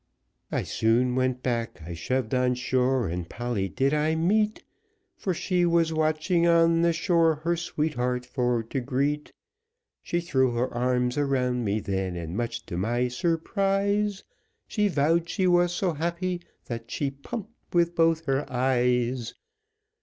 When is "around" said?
11.19-11.65